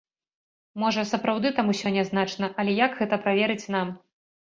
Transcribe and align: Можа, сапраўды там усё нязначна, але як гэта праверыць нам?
Можа, 0.83 1.03
сапраўды 1.11 1.53
там 1.61 1.71
усё 1.75 1.87
нязначна, 1.99 2.53
але 2.63 2.71
як 2.83 2.91
гэта 3.01 3.15
праверыць 3.29 3.65
нам? 3.81 3.99